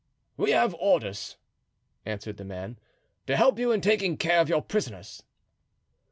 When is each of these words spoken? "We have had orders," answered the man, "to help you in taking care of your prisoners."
"We 0.35 0.49
have 0.49 0.71
had 0.71 0.79
orders," 0.81 1.37
answered 2.07 2.37
the 2.37 2.43
man, 2.43 2.79
"to 3.27 3.37
help 3.37 3.59
you 3.59 3.71
in 3.71 3.81
taking 3.81 4.17
care 4.17 4.39
of 4.41 4.49
your 4.49 4.63
prisoners." 4.63 5.21